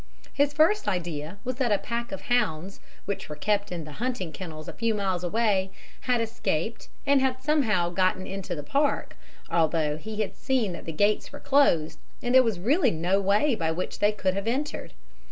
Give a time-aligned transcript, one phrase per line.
[0.33, 4.31] His first idea was that a pack of hounds which were kept in the hunting
[4.31, 5.69] kennels a few miles away,
[6.09, 9.15] had escaped and had somehow got into the park,
[9.51, 13.53] although he had seen that the gates were closed, and there was really no way
[13.53, 14.93] by which they could have entered.